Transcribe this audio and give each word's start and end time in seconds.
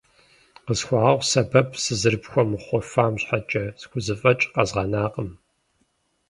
Къысхуэгъэгъу 0.65 1.27
сэбэп 1.31 1.69
сызэрыпхуэмыхъуфам 1.83 3.13
щхьэкӏэ, 3.21 3.65
схузэфӏэкӏ 3.81 4.45
къэзгъэнакъым. 4.53 5.29